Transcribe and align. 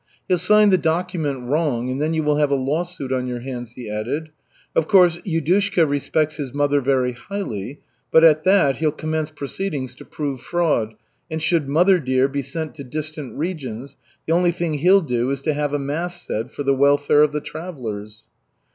"He'll 0.27 0.39
sign 0.39 0.71
the 0.71 0.79
document 0.79 1.41
wrong 1.43 1.91
and 1.91 2.01
then 2.01 2.11
you 2.15 2.23
will 2.23 2.37
have 2.37 2.49
a 2.49 2.55
lawsuit 2.55 3.11
on 3.13 3.27
your 3.27 3.41
hands," 3.41 3.73
he 3.73 3.87
added. 3.87 4.31
"Of 4.75 4.87
course, 4.87 5.19
Yudushka 5.19 5.87
respects 5.87 6.37
his 6.37 6.55
mother 6.55 6.81
very 6.81 7.11
highly, 7.11 7.81
but, 8.11 8.23
at 8.23 8.43
that, 8.43 8.77
he'll 8.77 8.91
commence 8.91 9.29
proceedings 9.29 9.93
to 9.93 10.03
prove 10.03 10.41
fraud, 10.41 10.95
and 11.29 11.39
should 11.39 11.69
'mother 11.69 11.99
dear' 11.99 12.27
be 12.27 12.41
sent 12.41 12.73
to 12.73 12.83
distant 12.83 13.37
regions, 13.37 13.95
the 14.25 14.33
only 14.33 14.49
thing 14.51 14.73
he'll 14.79 15.01
do 15.01 15.29
is 15.29 15.43
to 15.43 15.53
have 15.53 15.71
a 15.71 15.77
mass 15.77 16.25
said 16.25 16.49
for 16.49 16.63
the 16.63 16.73
welfare 16.73 17.21
of 17.21 17.31
the 17.31 17.39
travellers." 17.39 18.23